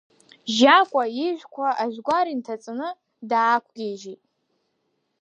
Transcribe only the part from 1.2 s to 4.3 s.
ижәқәа ажәгәар инҭаҵаны, даақәгьежьит.